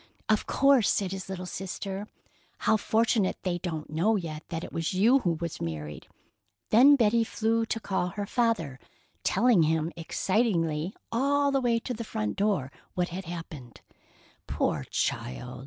"Of 0.27 0.47
course," 0.47 0.89
said 0.89 1.11
his 1.11 1.29
little 1.29 1.45
sister. 1.45 2.07
"How 2.57 2.75
fortunate 2.75 3.37
they 3.43 3.59
don't 3.59 3.91
know 3.91 4.15
yet 4.15 4.41
that 4.49 4.63
it 4.63 4.73
was 4.73 4.95
you 4.95 5.19
who 5.19 5.33
was 5.39 5.61
married." 5.61 6.07
Then 6.71 6.95
Betty 6.95 7.23
flew 7.23 7.67
to 7.67 7.79
call 7.79 8.07
her 8.07 8.25
father, 8.25 8.79
telling 9.23 9.61
him 9.61 9.91
excitedly 9.95 10.95
all 11.11 11.51
the 11.51 11.61
way 11.61 11.77
to 11.81 11.93
the 11.93 12.03
front 12.03 12.35
door 12.35 12.71
what 12.95 13.09
had 13.09 13.25
happened. 13.25 13.81
"Poor 14.47 14.85
child! 14.85 15.59